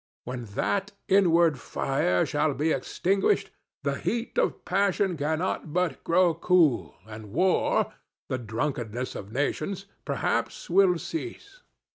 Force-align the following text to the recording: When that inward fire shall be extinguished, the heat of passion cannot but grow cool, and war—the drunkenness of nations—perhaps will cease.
When 0.23 0.45
that 0.57 0.93
inward 1.07 1.59
fire 1.59 2.25
shall 2.25 2.55
be 2.55 2.71
extinguished, 2.71 3.51
the 3.83 3.99
heat 3.99 4.35
of 4.39 4.65
passion 4.65 5.15
cannot 5.15 5.73
but 5.73 6.03
grow 6.03 6.33
cool, 6.33 6.95
and 7.05 7.31
war—the 7.31 8.39
drunkenness 8.39 9.13
of 9.13 9.31
nations—perhaps 9.31 10.71
will 10.71 10.97
cease. 10.97 11.61